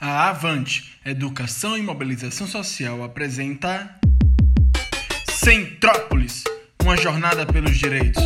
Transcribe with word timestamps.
A 0.00 0.28
Avante 0.28 0.96
Educação 1.04 1.76
e 1.76 1.82
Mobilização 1.82 2.46
Social 2.46 3.02
apresenta 3.02 3.90
Centrópolis 5.28 6.44
Uma 6.80 6.96
Jornada 6.96 7.44
pelos 7.44 7.76
Direitos. 7.76 8.22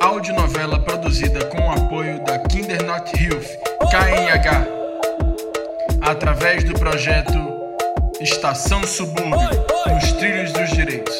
Audionovela 0.00 0.82
produzida 0.82 1.44
com 1.46 1.58
o 1.58 1.70
apoio 1.70 2.24
da 2.24 2.38
Kinder 2.38 2.82
Not 2.82 3.12
Health, 3.14 3.44
KNH, 3.90 4.66
através 6.00 6.64
do 6.64 6.72
projeto 6.72 7.38
Estação 8.18 8.82
Subúrbio 8.86 9.50
nos 9.86 10.12
Trilhos 10.12 10.50
dos 10.50 10.70
Direitos. 10.70 11.14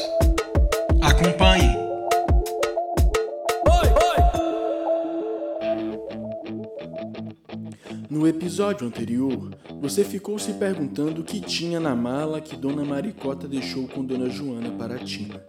Acompanhe. 1.02 1.69
Episódio 8.30 8.86
anterior, 8.86 9.54
você 9.80 10.04
ficou 10.04 10.38
se 10.38 10.52
perguntando 10.54 11.20
o 11.20 11.24
que 11.24 11.40
tinha 11.40 11.80
na 11.80 11.94
mala 11.94 12.40
que 12.40 12.56
Dona 12.56 12.84
Maricota 12.84 13.48
deixou 13.48 13.88
com 13.88 14.04
Dona 14.04 14.30
Joana 14.30 14.70
para 14.70 14.94
a 14.94 14.98
Tina. 14.98 15.44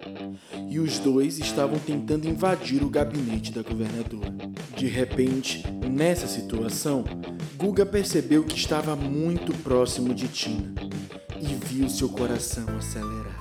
E 0.68 0.80
os 0.80 0.98
dois 0.98 1.38
estavam 1.38 1.78
tentando 1.78 2.28
invadir 2.28 2.84
o 2.84 2.90
gabinete 2.90 3.52
da 3.52 3.62
governadora. 3.62 4.34
De 4.76 4.88
repente, 4.88 5.64
nessa 5.88 6.28
situação, 6.28 7.04
Guga 7.56 7.86
percebeu 7.86 8.44
que 8.44 8.58
estava 8.58 8.96
muito 8.96 9.54
próximo 9.60 10.14
de 10.14 10.28
Tina 10.28 10.74
e 11.40 11.54
viu 11.66 11.88
seu 11.88 12.10
coração 12.10 12.66
acelerar. 12.78 13.40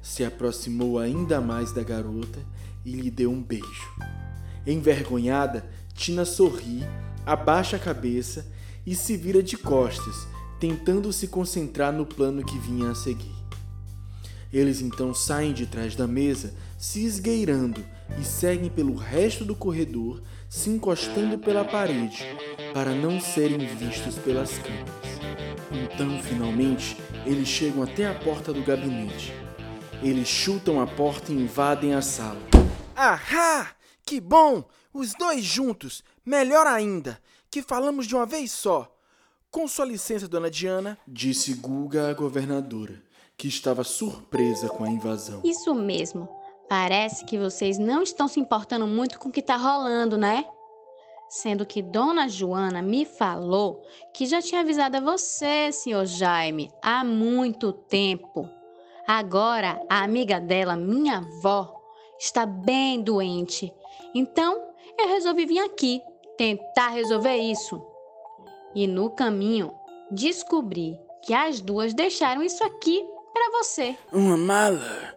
Se 0.00 0.24
aproximou 0.24 0.98
ainda 0.98 1.40
mais 1.40 1.72
da 1.72 1.82
garota 1.82 2.38
e 2.84 2.92
lhe 2.92 3.10
deu 3.10 3.30
um 3.30 3.42
beijo. 3.42 3.92
Envergonhada, 4.66 5.68
Tina 5.94 6.24
sorri 6.24 6.82
abaixa 7.28 7.76
a 7.76 7.78
cabeça 7.78 8.50
e 8.86 8.94
se 8.94 9.14
vira 9.14 9.42
de 9.42 9.58
costas, 9.58 10.26
tentando 10.58 11.12
se 11.12 11.28
concentrar 11.28 11.92
no 11.92 12.06
plano 12.06 12.42
que 12.42 12.58
vinha 12.58 12.90
a 12.90 12.94
seguir. 12.94 13.36
Eles 14.50 14.80
então 14.80 15.12
saem 15.12 15.52
de 15.52 15.66
trás 15.66 15.94
da 15.94 16.06
mesa, 16.06 16.54
se 16.78 17.04
esgueirando 17.04 17.84
e 18.18 18.24
seguem 18.24 18.70
pelo 18.70 18.94
resto 18.94 19.44
do 19.44 19.54
corredor, 19.54 20.22
se 20.48 20.70
encostando 20.70 21.38
pela 21.38 21.66
parede, 21.66 22.24
para 22.72 22.94
não 22.94 23.20
serem 23.20 23.58
vistos 23.76 24.14
pelas 24.16 24.56
câmeras. 24.56 24.88
Então, 25.70 26.22
finalmente, 26.22 26.96
eles 27.26 27.46
chegam 27.46 27.82
até 27.82 28.06
a 28.06 28.14
porta 28.14 28.54
do 28.54 28.64
gabinete. 28.64 29.34
Eles 30.02 30.28
chutam 30.28 30.80
a 30.80 30.86
porta 30.86 31.30
e 31.30 31.34
invadem 31.34 31.92
a 31.92 32.00
sala. 32.00 32.40
Ahá! 32.96 33.72
Que 34.02 34.18
bom! 34.18 34.64
Os 34.92 35.14
dois 35.14 35.44
juntos! 35.44 36.02
Melhor 36.24 36.66
ainda, 36.66 37.20
que 37.50 37.62
falamos 37.62 38.06
de 38.06 38.14
uma 38.14 38.26
vez 38.26 38.52
só. 38.52 38.92
Com 39.50 39.66
sua 39.66 39.84
licença, 39.84 40.28
dona 40.28 40.50
Diana, 40.50 40.98
disse 41.06 41.54
Guga 41.54 42.10
à 42.10 42.14
governadora, 42.14 43.02
que 43.36 43.48
estava 43.48 43.82
surpresa 43.84 44.68
com 44.68 44.84
a 44.84 44.90
invasão. 44.90 45.40
Isso 45.44 45.74
mesmo. 45.74 46.28
Parece 46.68 47.24
que 47.24 47.38
vocês 47.38 47.78
não 47.78 48.02
estão 48.02 48.28
se 48.28 48.38
importando 48.38 48.86
muito 48.86 49.18
com 49.18 49.30
o 49.30 49.32
que 49.32 49.40
está 49.40 49.56
rolando, 49.56 50.18
né? 50.18 50.44
Sendo 51.30 51.64
que 51.64 51.82
Dona 51.82 52.28
Joana 52.28 52.82
me 52.82 53.06
falou 53.06 53.82
que 54.14 54.26
já 54.26 54.42
tinha 54.42 54.60
avisado 54.60 54.98
a 54.98 55.00
você, 55.00 55.72
senhor 55.72 56.04
Jaime, 56.04 56.70
há 56.82 57.02
muito 57.02 57.72
tempo. 57.72 58.48
Agora, 59.06 59.80
a 59.88 60.02
amiga 60.02 60.38
dela, 60.38 60.76
minha 60.76 61.18
avó, 61.18 61.74
está 62.18 62.44
bem 62.44 63.00
doente. 63.00 63.72
Então, 64.14 64.68
eu 64.98 65.08
resolvi 65.08 65.46
vir 65.46 65.60
aqui 65.60 66.02
tentar 66.36 66.88
resolver 66.88 67.36
isso. 67.36 67.80
E 68.74 68.86
no 68.86 69.10
caminho, 69.10 69.72
descobri 70.10 70.98
que 71.24 71.32
as 71.32 71.60
duas 71.60 71.94
deixaram 71.94 72.42
isso 72.42 72.62
aqui 72.64 73.04
para 73.32 73.58
você. 73.58 73.96
Uma 74.12 74.36
mala? 74.36 75.14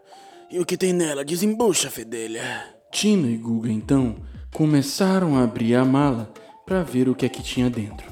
E 0.49 0.59
o 0.59 0.65
que 0.65 0.77
tem 0.77 0.93
nela? 0.93 1.25
Desembucha, 1.25 1.89
fedelha. 1.89 2.75
Tina 2.91 3.27
e 3.27 3.37
Guga 3.37 3.71
então 3.71 4.17
começaram 4.53 5.37
a 5.37 5.43
abrir 5.43 5.75
a 5.75 5.85
mala 5.85 6.31
para 6.65 6.83
ver 6.83 7.07
o 7.07 7.15
que 7.15 7.25
é 7.25 7.29
que 7.29 7.41
tinha 7.41 7.69
dentro. 7.69 8.11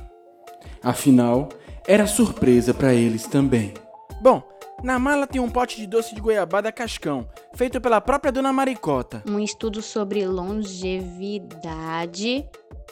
Afinal, 0.82 1.50
era 1.86 2.08
surpresa 2.08 2.74
para 2.74 2.94
eles 2.94 3.28
também. 3.28 3.74
Bom, 4.22 4.42
na 4.84 5.00
mala 5.00 5.28
tem 5.28 5.42
um 5.42 5.50
pote 5.50 5.78
de 5.78 5.88
doce 5.88 6.16
de 6.16 6.22
goiabada 6.22 6.72
cascão, 6.72 7.28
feito 7.54 7.82
pela 7.82 8.00
própria 8.00 8.32
dona 8.32 8.54
Maricota. 8.54 9.22
Um 9.28 9.40
estudo 9.40 9.82
sobre 9.82 10.26
longevidade 10.26 12.48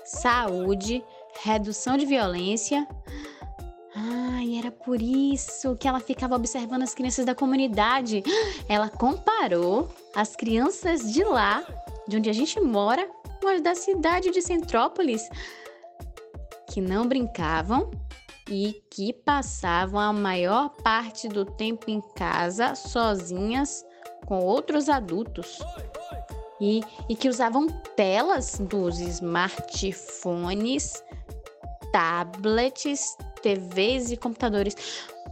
saúde, 0.08 1.04
redução 1.42 1.98
de 1.98 2.06
violência. 2.06 2.88
Ai, 3.94 4.58
era 4.58 4.72
por 4.72 5.02
isso 5.02 5.76
que 5.76 5.88
ela 5.88 6.00
ficava 6.00 6.36
observando 6.36 6.84
as 6.84 6.94
crianças 6.94 7.26
da 7.26 7.36
comunidade. 7.36 8.24
Ela 8.70 8.90
comparou 8.90 9.90
as 10.16 10.36
crianças 10.36 11.12
de 11.12 11.24
lá, 11.24 11.64
de 12.08 12.18
onde 12.18 12.30
a 12.30 12.34
gente 12.34 12.60
mora, 12.60 13.08
com 13.42 13.50
as 13.50 13.62
da 13.62 13.76
cidade 13.76 14.32
de 14.32 14.42
Centrópolis, 14.42 15.30
que 16.68 16.80
não 16.80 17.08
brincavam 17.08 17.92
e 18.50 18.82
que 18.90 19.14
passavam 19.14 20.00
a 20.00 20.14
maior 20.14 20.70
parte 20.70 21.28
do 21.28 21.46
tempo 21.46 21.90
em 21.90 22.02
casa 22.16 22.76
sozinhas 22.76 23.86
com 24.26 24.40
outros 24.40 24.90
adultos 24.90 25.60
e, 26.60 26.82
e 27.08 27.16
que 27.16 27.30
usavam 27.30 27.68
telas 27.96 28.58
dos 28.60 29.00
smartphones, 29.00 31.04
tablets, 31.92 33.16
TVs 33.42 34.12
e 34.12 34.18
computadores. 34.18 34.76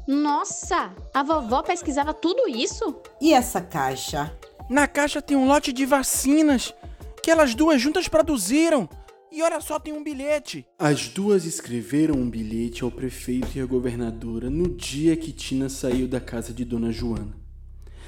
Nossa, 0.07 0.93
a 1.13 1.23
vovó 1.23 1.63
pesquisava 1.63 2.13
tudo 2.13 2.47
isso? 2.47 2.95
E 3.19 3.33
essa 3.33 3.59
caixa? 3.59 4.31
Na 4.69 4.87
caixa 4.87 5.21
tem 5.21 5.35
um 5.35 5.47
lote 5.47 5.73
de 5.73 5.85
vacinas 5.85 6.73
que 7.21 7.31
elas 7.31 7.55
duas 7.55 7.81
juntas 7.81 8.07
produziram. 8.07 8.87
E 9.35 9.41
olha 9.41 9.59
só, 9.59 9.77
tem 9.77 9.91
um 9.91 10.01
bilhete. 10.01 10.65
As 10.79 11.09
duas 11.09 11.43
escreveram 11.43 12.15
um 12.15 12.29
bilhete 12.29 12.85
ao 12.85 12.89
prefeito 12.89 13.49
e 13.57 13.59
à 13.59 13.65
governadora 13.65 14.49
no 14.49 14.69
dia 14.69 15.17
que 15.17 15.33
Tina 15.33 15.67
saiu 15.67 16.07
da 16.07 16.21
casa 16.21 16.53
de 16.53 16.63
Dona 16.63 16.89
Joana. 16.89 17.35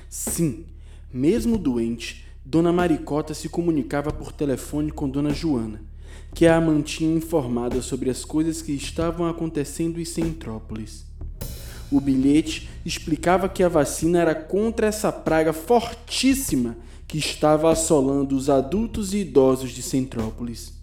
Sim, 0.10 0.66
mesmo 1.12 1.58
doente, 1.58 2.24
Dona 2.46 2.72
Maricota 2.72 3.34
se 3.34 3.50
comunicava 3.50 4.10
por 4.10 4.32
telefone 4.32 4.90
com 4.90 5.10
Dona 5.10 5.34
Joana, 5.34 5.82
que 6.34 6.48
a 6.48 6.62
mantinha 6.62 7.18
informada 7.18 7.82
sobre 7.82 8.10
as 8.10 8.24
coisas 8.24 8.62
que 8.62 8.72
estavam 8.72 9.28
acontecendo 9.28 10.00
em 10.00 10.06
Centrópolis. 10.06 11.06
O 11.92 12.00
bilhete 12.00 12.70
explicava 12.86 13.50
que 13.50 13.64
a 13.64 13.68
vacina 13.68 14.22
era 14.22 14.34
contra 14.34 14.88
essa 14.88 15.12
praga 15.12 15.52
fortíssima 15.52 16.78
que 17.06 17.18
estava 17.18 17.70
assolando 17.70 18.34
os 18.34 18.50
adultos 18.50 19.14
e 19.14 19.18
idosos 19.18 19.72
de 19.72 19.82
Centrópolis. 19.82 20.77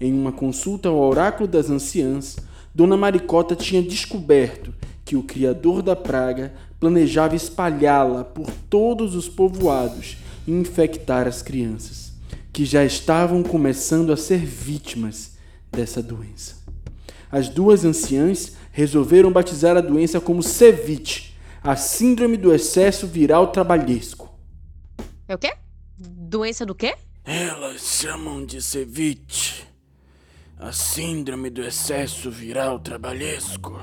Em 0.00 0.12
uma 0.12 0.32
consulta 0.32 0.88
ao 0.88 0.98
oráculo 0.98 1.48
das 1.48 1.70
anciãs, 1.70 2.36
Dona 2.74 2.96
Maricota 2.96 3.56
tinha 3.56 3.82
descoberto 3.82 4.74
que 5.04 5.16
o 5.16 5.22
criador 5.22 5.80
da 5.80 5.96
praga 5.96 6.52
planejava 6.78 7.34
espalhá-la 7.34 8.24
por 8.24 8.50
todos 8.68 9.14
os 9.14 9.28
povoados 9.28 10.18
e 10.46 10.52
infectar 10.52 11.26
as 11.26 11.40
crianças, 11.40 12.12
que 12.52 12.64
já 12.64 12.84
estavam 12.84 13.42
começando 13.42 14.12
a 14.12 14.16
ser 14.16 14.44
vítimas 14.44 15.36
dessa 15.70 16.02
doença. 16.02 16.56
As 17.30 17.48
duas 17.48 17.84
anciãs 17.84 18.52
resolveram 18.72 19.32
batizar 19.32 19.76
a 19.76 19.80
doença 19.80 20.20
como 20.20 20.42
Cevite, 20.42 21.36
a 21.62 21.74
Síndrome 21.76 22.36
do 22.36 22.52
Excesso 22.52 23.06
Viral 23.06 23.48
Trabalhesco. 23.48 24.38
É 25.26 25.34
o 25.34 25.38
quê? 25.38 25.54
Doença 25.98 26.66
do 26.66 26.74
quê? 26.74 26.94
Elas 27.24 27.80
chamam 27.80 28.44
de 28.44 28.62
Cevite, 28.62 29.65
a 30.58 30.72
Síndrome 30.72 31.50
do 31.50 31.62
Excesso 31.62 32.30
Viral 32.30 32.78
Trabalhesco. 32.78 33.78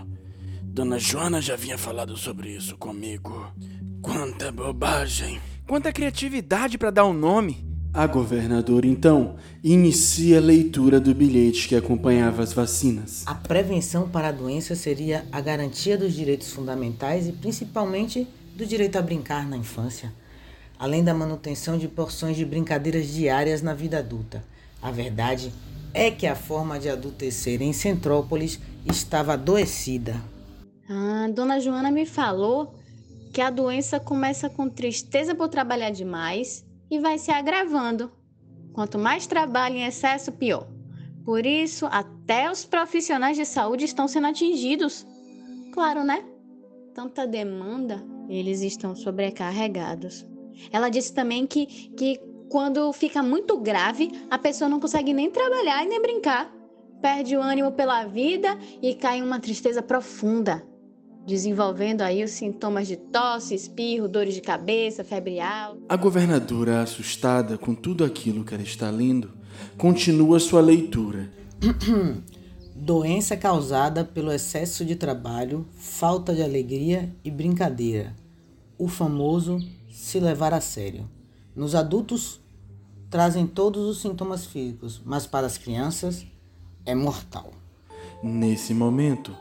Dona 0.63 0.97
Joana 0.97 1.39
já 1.39 1.53
havia 1.53 1.77
falado 1.77 2.17
sobre 2.17 2.49
isso 2.49 2.75
comigo. 2.77 3.53
Quanta 4.01 4.51
bobagem! 4.51 5.39
Quanta 5.67 5.93
criatividade 5.93 6.79
para 6.79 6.89
dar 6.89 7.05
um 7.05 7.13
nome! 7.13 7.63
A 7.93 8.07
governadora, 8.07 8.87
então, 8.87 9.35
inicia 9.63 10.39
a 10.39 10.41
leitura 10.41 10.99
do 10.99 11.13
bilhete 11.13 11.67
que 11.67 11.75
acompanhava 11.75 12.41
as 12.41 12.53
vacinas. 12.53 13.21
A 13.27 13.35
prevenção 13.35 14.09
para 14.09 14.29
a 14.29 14.31
doença 14.31 14.75
seria 14.75 15.27
a 15.31 15.39
garantia 15.39 15.95
dos 15.95 16.11
direitos 16.11 16.51
fundamentais 16.51 17.27
e 17.27 17.33
principalmente 17.33 18.27
do 18.55 18.65
direito 18.65 18.97
a 18.97 19.01
brincar 19.01 19.47
na 19.47 19.57
infância, 19.57 20.11
além 20.79 21.03
da 21.03 21.13
manutenção 21.13 21.77
de 21.77 21.87
porções 21.87 22.35
de 22.35 22.43
brincadeiras 22.43 23.13
diárias 23.13 23.61
na 23.61 23.75
vida 23.75 23.99
adulta. 23.99 24.43
A 24.81 24.89
verdade 24.89 25.53
é 25.93 26.09
que 26.09 26.25
a 26.25 26.35
forma 26.35 26.79
de 26.79 26.89
adultecer 26.89 27.61
em 27.61 27.71
Centrópolis 27.71 28.59
estava 28.85 29.33
adoecida. 29.33 30.15
Ah, 30.89 31.27
Dona 31.33 31.59
Joana 31.59 31.91
me 31.91 32.05
falou 32.05 32.73
que 33.31 33.41
a 33.41 33.49
doença 33.49 33.99
começa 33.99 34.49
com 34.49 34.69
tristeza 34.69 35.33
por 35.33 35.47
trabalhar 35.47 35.91
demais 35.91 36.65
e 36.89 36.99
vai 36.99 37.17
se 37.17 37.31
agravando. 37.31 38.11
Quanto 38.73 38.97
mais 38.97 39.27
trabalho 39.27 39.75
em 39.75 39.85
excesso, 39.85 40.31
pior. 40.31 40.67
Por 41.23 41.45
isso, 41.45 41.85
Até 42.23 42.49
os 42.49 42.63
profissionais 42.63 43.35
de 43.35 43.45
saúde 43.45 43.83
estão 43.83 44.07
sendo 44.07 44.27
atingidos. 44.27 45.05
Claro, 45.73 46.03
né? 46.03 46.23
Tanta 46.93 47.27
demanda, 47.27 48.01
eles 48.29 48.61
estão 48.61 48.95
sobrecarregados. 48.95 50.25
Ela 50.71 50.89
disse 50.89 51.13
também 51.13 51.45
que, 51.45 51.65
que 51.65 52.19
quando 52.53 52.93
fica 52.93 53.23
muito 53.23 53.57
grave, 53.57 54.11
a 54.29 54.37
pessoa 54.37 54.69
não 54.69 54.79
consegue 54.79 55.11
nem 55.11 55.27
trabalhar 55.31 55.83
e 55.83 55.87
nem 55.87 55.99
brincar. 55.99 56.53
Perde 57.01 57.35
o 57.35 57.41
ânimo 57.41 57.71
pela 57.71 58.05
vida 58.05 58.55
e 58.79 58.93
cai 58.93 59.17
em 59.17 59.23
uma 59.23 59.39
tristeza 59.39 59.81
profunda, 59.81 60.63
desenvolvendo 61.25 62.01
aí 62.01 62.23
os 62.23 62.29
sintomas 62.29 62.87
de 62.87 62.95
tosse, 62.95 63.55
espirro, 63.55 64.07
dores 64.07 64.35
de 64.35 64.41
cabeça, 64.41 65.03
febre 65.03 65.39
alta. 65.39 65.81
A 65.89 65.95
governadora, 65.95 66.83
assustada 66.83 67.57
com 67.57 67.73
tudo 67.73 68.05
aquilo 68.05 68.45
que 68.45 68.53
ela 68.53 68.61
está 68.61 68.87
lendo, 68.91 69.31
continua 69.75 70.39
sua 70.39 70.61
leitura. 70.61 71.31
Doença 72.75 73.35
causada 73.35 74.05
pelo 74.05 74.31
excesso 74.31 74.85
de 74.85 74.95
trabalho, 74.95 75.67
falta 75.73 76.35
de 76.35 76.43
alegria 76.43 77.15
e 77.23 77.31
brincadeira. 77.31 78.15
O 78.77 78.87
famoso 78.87 79.57
se 79.89 80.19
levar 80.19 80.53
a 80.53 80.61
sério. 80.61 81.09
Nos 81.55 81.73
adultos, 81.73 82.42
trazem 83.13 83.45
todos 83.45 83.87
os 83.87 84.01
sintomas 84.01 84.43
físicos, 84.43 84.99
mas 85.05 85.27
para 85.27 85.45
as 85.45 85.55
crianças 85.55 86.25
é 86.83 86.95
mortal. 86.95 87.51
Nesse 88.23 88.73
momento, 88.73 89.37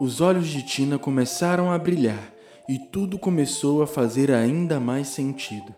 os 0.00 0.20
olhos 0.20 0.48
de 0.48 0.64
Tina 0.64 0.98
começaram 0.98 1.70
a 1.70 1.78
brilhar 1.78 2.32
e 2.68 2.76
tudo 2.76 3.16
começou 3.16 3.84
a 3.84 3.86
fazer 3.86 4.32
ainda 4.32 4.80
mais 4.80 5.06
sentido. 5.06 5.72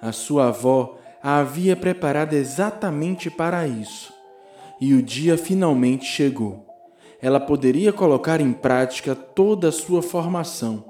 A 0.00 0.12
sua 0.12 0.50
avó 0.50 1.00
a 1.20 1.38
havia 1.38 1.74
preparado 1.74 2.34
exatamente 2.34 3.28
para 3.28 3.66
isso. 3.66 4.14
E 4.80 4.94
o 4.94 5.02
dia 5.02 5.36
finalmente 5.36 6.04
chegou. 6.04 6.64
Ela 7.20 7.40
poderia 7.40 7.92
colocar 7.92 8.40
em 8.40 8.52
prática 8.52 9.16
toda 9.16 9.70
a 9.70 9.72
sua 9.72 10.00
formação 10.00 10.84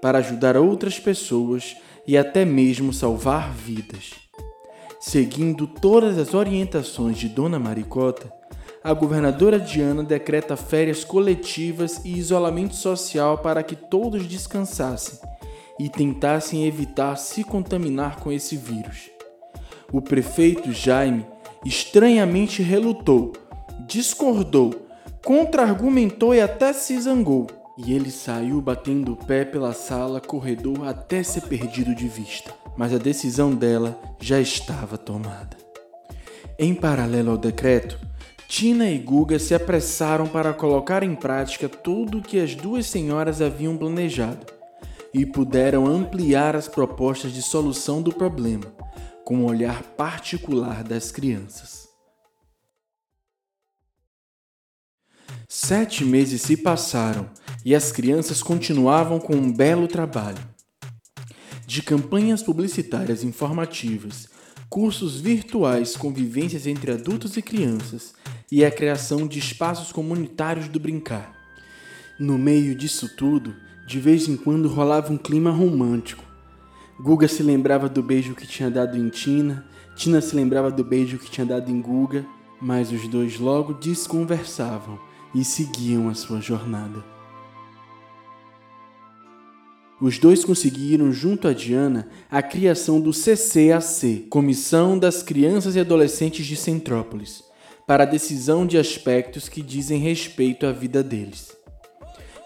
para 0.00 0.20
ajudar 0.20 0.56
outras 0.56 0.98
pessoas 0.98 1.76
e 2.06 2.16
até 2.16 2.46
mesmo 2.46 2.94
salvar 2.94 3.52
vidas. 3.52 4.27
Seguindo 5.00 5.66
todas 5.66 6.18
as 6.18 6.34
orientações 6.34 7.16
de 7.16 7.28
Dona 7.28 7.58
Maricota, 7.58 8.32
a 8.82 8.92
governadora 8.92 9.58
Diana 9.58 10.02
decreta 10.02 10.56
férias 10.56 11.04
coletivas 11.04 12.00
e 12.04 12.18
isolamento 12.18 12.74
social 12.74 13.38
para 13.38 13.62
que 13.62 13.76
todos 13.76 14.26
descansassem 14.26 15.18
e 15.78 15.88
tentassem 15.88 16.66
evitar 16.66 17.16
se 17.16 17.44
contaminar 17.44 18.18
com 18.18 18.32
esse 18.32 18.56
vírus. 18.56 19.10
O 19.92 20.02
prefeito 20.02 20.72
Jaime 20.72 21.24
estranhamente 21.64 22.60
relutou, 22.62 23.32
discordou, 23.86 24.74
contra-argumentou 25.24 26.34
e 26.34 26.40
até 26.40 26.72
se 26.72 27.00
zangou. 27.00 27.46
E 27.76 27.92
ele 27.92 28.10
saiu 28.10 28.60
batendo 28.60 29.12
o 29.12 29.16
pé 29.16 29.44
pela 29.44 29.72
sala, 29.72 30.20
corredor, 30.20 30.88
até 30.88 31.22
ser 31.22 31.42
perdido 31.42 31.94
de 31.94 32.08
vista. 32.08 32.52
Mas 32.78 32.94
a 32.94 32.98
decisão 32.98 33.54
dela 33.54 34.00
já 34.20 34.40
estava 34.40 34.96
tomada. 34.96 35.56
Em 36.56 36.72
paralelo 36.72 37.32
ao 37.32 37.36
decreto, 37.36 37.98
Tina 38.46 38.88
e 38.88 38.96
Guga 38.98 39.38
se 39.40 39.52
apressaram 39.52 40.28
para 40.28 40.54
colocar 40.54 41.02
em 41.02 41.14
prática 41.16 41.68
tudo 41.68 42.18
o 42.18 42.22
que 42.22 42.38
as 42.38 42.54
duas 42.54 42.86
senhoras 42.86 43.42
haviam 43.42 43.76
planejado 43.76 44.46
e 45.12 45.26
puderam 45.26 45.86
ampliar 45.86 46.54
as 46.54 46.68
propostas 46.68 47.32
de 47.32 47.42
solução 47.42 48.00
do 48.00 48.12
problema 48.12 48.72
com 49.24 49.42
o 49.42 49.46
olhar 49.46 49.82
particular 49.82 50.84
das 50.84 51.10
crianças. 51.10 51.88
Sete 55.48 56.04
meses 56.04 56.42
se 56.42 56.56
passaram 56.56 57.28
e 57.64 57.74
as 57.74 57.90
crianças 57.90 58.42
continuavam 58.42 59.18
com 59.18 59.34
um 59.34 59.52
belo 59.52 59.88
trabalho. 59.88 60.57
De 61.68 61.82
campanhas 61.82 62.42
publicitárias 62.42 63.22
informativas, 63.22 64.26
cursos 64.70 65.20
virtuais 65.20 65.94
com 65.94 66.10
vivências 66.10 66.66
entre 66.66 66.92
adultos 66.92 67.36
e 67.36 67.42
crianças 67.42 68.14
e 68.50 68.64
a 68.64 68.70
criação 68.70 69.26
de 69.26 69.38
espaços 69.38 69.92
comunitários 69.92 70.66
do 70.66 70.80
brincar. 70.80 71.30
No 72.18 72.38
meio 72.38 72.74
disso 72.74 73.14
tudo, 73.14 73.54
de 73.86 74.00
vez 74.00 74.26
em 74.28 74.34
quando 74.34 74.66
rolava 74.66 75.12
um 75.12 75.18
clima 75.18 75.50
romântico, 75.50 76.24
Guga 76.98 77.28
se 77.28 77.42
lembrava 77.42 77.86
do 77.86 78.02
beijo 78.02 78.34
que 78.34 78.46
tinha 78.46 78.70
dado 78.70 78.96
em 78.96 79.10
Tina, 79.10 79.66
Tina 79.94 80.22
se 80.22 80.34
lembrava 80.34 80.70
do 80.70 80.82
beijo 80.82 81.18
que 81.18 81.30
tinha 81.30 81.44
dado 81.44 81.70
em 81.70 81.82
Guga, 81.82 82.24
mas 82.62 82.90
os 82.90 83.06
dois 83.08 83.38
logo 83.38 83.74
desconversavam 83.74 84.98
e 85.34 85.44
seguiam 85.44 86.08
a 86.08 86.14
sua 86.14 86.40
jornada. 86.40 87.17
Os 90.00 90.18
dois 90.18 90.44
conseguiram, 90.44 91.12
junto 91.12 91.48
a 91.48 91.52
Diana, 91.52 92.06
a 92.30 92.40
criação 92.40 93.00
do 93.00 93.10
CCAC, 93.12 94.26
Comissão 94.30 94.96
das 94.96 95.22
Crianças 95.24 95.74
e 95.74 95.80
Adolescentes 95.80 96.46
de 96.46 96.54
Centrópolis, 96.54 97.42
para 97.84 98.04
a 98.04 98.06
decisão 98.06 98.64
de 98.64 98.78
aspectos 98.78 99.48
que 99.48 99.60
dizem 99.60 99.98
respeito 99.98 100.66
à 100.66 100.72
vida 100.72 101.02
deles. 101.02 101.56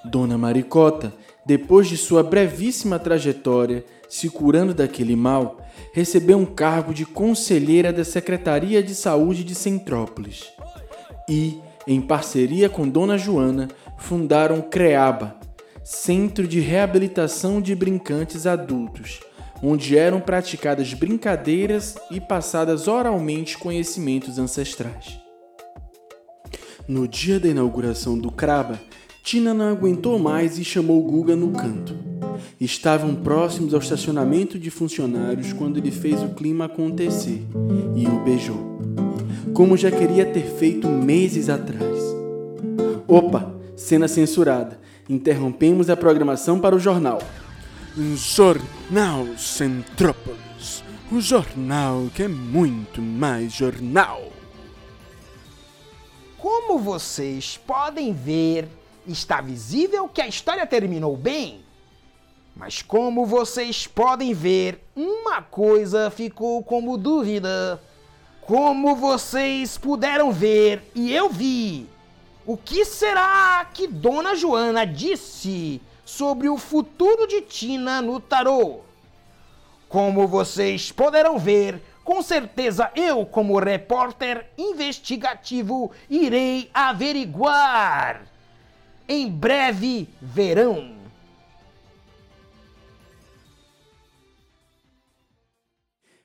Dona 0.04 0.38
Maricota, 0.38 1.12
depois 1.44 1.88
de 1.88 1.96
sua 1.96 2.22
brevíssima 2.22 2.98
trajetória, 2.98 3.84
se 4.08 4.30
curando 4.30 4.72
daquele 4.72 5.14
mal, 5.14 5.58
recebeu 5.92 6.38
um 6.38 6.46
cargo 6.46 6.94
de 6.94 7.04
conselheira 7.04 7.92
da 7.92 8.04
Secretaria 8.04 8.82
de 8.82 8.94
Saúde 8.94 9.44
de 9.44 9.54
Centrópolis 9.54 10.46
e, 11.28 11.60
em 11.86 12.00
parceria 12.00 12.68
com 12.68 12.88
Dona 12.88 13.18
Joana, 13.18 13.68
fundaram 13.98 14.60
CREABA, 14.60 15.41
Centro 15.84 16.46
de 16.46 16.60
Reabilitação 16.60 17.60
de 17.60 17.74
Brincantes 17.74 18.46
Adultos, 18.46 19.18
onde 19.60 19.98
eram 19.98 20.20
praticadas 20.20 20.94
brincadeiras 20.94 21.96
e 22.08 22.20
passadas 22.20 22.86
oralmente 22.86 23.58
conhecimentos 23.58 24.38
ancestrais. 24.38 25.18
No 26.86 27.08
dia 27.08 27.40
da 27.40 27.48
inauguração 27.48 28.16
do 28.16 28.30
CRABA, 28.30 28.80
Tina 29.24 29.52
não 29.52 29.70
aguentou 29.70 30.20
mais 30.20 30.56
e 30.56 30.64
chamou 30.64 31.02
Guga 31.02 31.34
no 31.34 31.50
canto. 31.50 31.96
Estavam 32.60 33.16
próximos 33.16 33.74
ao 33.74 33.80
estacionamento 33.80 34.60
de 34.60 34.70
funcionários 34.70 35.52
quando 35.52 35.78
ele 35.78 35.90
fez 35.90 36.22
o 36.22 36.28
clima 36.28 36.66
acontecer 36.66 37.44
e 37.96 38.06
o 38.06 38.22
beijou. 38.22 38.80
Como 39.52 39.76
já 39.76 39.90
queria 39.90 40.26
ter 40.26 40.44
feito 40.44 40.86
meses 40.88 41.48
atrás. 41.48 41.98
Opa, 43.08 43.52
cena 43.76 44.06
censurada. 44.06 44.80
Interrompemos 45.12 45.90
a 45.90 45.96
programação 45.96 46.58
para 46.58 46.74
o 46.74 46.78
jornal. 46.78 47.20
Jornal 48.16 49.26
Centrópolis. 49.36 50.82
O 51.12 51.20
jornal 51.20 52.06
que 52.14 52.22
é 52.22 52.28
muito 52.28 53.02
mais 53.02 53.52
jornal. 53.52 54.22
Como 56.38 56.78
vocês 56.78 57.58
podem 57.58 58.14
ver, 58.14 58.66
está 59.06 59.42
visível 59.42 60.08
que 60.08 60.22
a 60.22 60.26
história 60.26 60.66
terminou 60.66 61.14
bem. 61.14 61.60
Mas 62.56 62.80
como 62.80 63.26
vocês 63.26 63.86
podem 63.86 64.32
ver, 64.32 64.82
uma 64.96 65.42
coisa 65.42 66.10
ficou 66.10 66.62
como 66.62 66.96
dúvida. 66.96 67.78
Como 68.40 68.96
vocês 68.96 69.76
puderam 69.76 70.32
ver 70.32 70.90
e 70.94 71.12
eu 71.12 71.28
vi, 71.28 71.86
o 72.44 72.56
que 72.56 72.84
será 72.84 73.64
que 73.72 73.86
Dona 73.86 74.34
Joana 74.34 74.84
disse 74.84 75.80
sobre 76.04 76.48
o 76.48 76.56
futuro 76.56 77.26
de 77.26 77.40
Tina 77.42 78.02
no 78.02 78.18
tarô? 78.18 78.80
Como 79.88 80.26
vocês 80.26 80.90
poderão 80.90 81.38
ver, 81.38 81.80
com 82.02 82.20
certeza 82.22 82.90
eu, 82.96 83.24
como 83.24 83.58
repórter 83.58 84.50
investigativo, 84.58 85.92
irei 86.10 86.68
averiguar. 86.74 88.22
Em 89.08 89.28
breve 89.28 90.08
verão. 90.20 90.96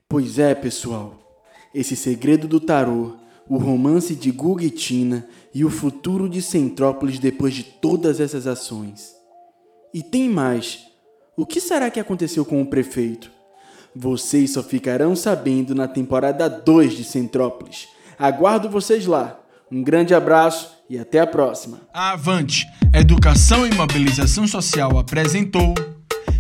Pois 0.10 0.40
é, 0.40 0.56
pessoal. 0.56 1.20
Esse 1.74 1.96
segredo 1.96 2.48
do 2.48 2.60
tarô, 2.60 3.18
o 3.48 3.58
romance 3.58 4.16
de 4.16 4.32
Guga 4.32 4.64
e 4.64 4.70
Tina 4.70 5.28
e 5.58 5.66
o 5.66 5.72
futuro 5.72 6.30
de 6.30 6.40
Centrópolis 6.40 7.18
depois 7.18 7.52
de 7.52 7.64
todas 7.64 8.20
essas 8.20 8.46
ações. 8.46 9.16
E 9.92 10.04
tem 10.04 10.30
mais. 10.30 10.86
O 11.36 11.48
que 11.48 11.60
será 11.60 11.90
que 11.90 12.00
aconteceu 12.00 12.46
com 12.46 12.62
o 12.62 12.66
prefeito? 12.68 13.32
Vocês 13.96 14.52
só 14.52 14.62
ficarão 14.62 15.16
sabendo 15.16 15.74
na 15.74 15.88
temporada 15.88 16.48
2 16.48 16.94
de 16.94 17.04
Centrópolis. 17.04 17.88
Aguardo 18.20 18.70
vocês 18.70 19.08
lá. 19.08 19.40
Um 19.72 19.82
grande 19.82 20.14
abraço 20.14 20.78
e 20.88 21.00
até 21.00 21.22
a 21.22 21.26
próxima. 21.26 21.82
A 21.92 22.12
Avante 22.12 22.68
Educação 22.94 23.66
e 23.66 23.74
Mobilização 23.74 24.48
Social 24.48 25.00
apresentou 25.00 25.74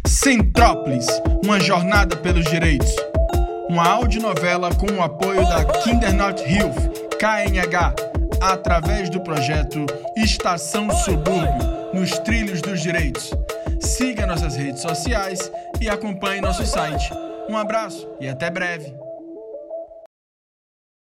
Centrópolis, 0.06 1.08
uma 1.44 1.60
jornada 1.60 2.16
pelos 2.18 2.46
direitos. 2.46 2.96
Uma 3.68 3.90
audionovela 3.90 4.76
com 4.76 4.92
o 4.92 5.02
apoio 5.02 5.42
da 5.42 5.66
Kindernot 5.66 6.40
Hilf, 6.44 6.78
KNH, 7.18 8.07
através 8.42 9.10
do 9.10 9.22
projeto 9.22 9.86
Estação 10.16 10.90
Subúrbio, 10.92 11.94
nos 11.94 12.18
trilhos 12.20 12.62
dos 12.62 12.82
direitos. 12.82 13.32
Siga 13.80 14.26
nossas 14.26 14.56
redes 14.56 14.82
sociais 14.82 15.52
e 15.80 15.90
acompanhe 15.90 16.42
nosso 16.42 16.66
site. 16.66 17.12
Um 17.50 17.58
abraço 17.58 18.08
e 18.20 18.28
até 18.28 18.50
breve. 18.50 19.07